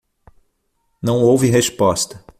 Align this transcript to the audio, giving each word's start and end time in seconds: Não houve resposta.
Não 0.99 1.21
houve 1.21 1.51
resposta. 1.51 2.25